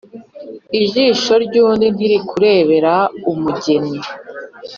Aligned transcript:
Ijisho 0.79 1.33
ry’undi 1.45 1.87
ntirikurebera 1.95 2.93
umugeni. 3.31 3.97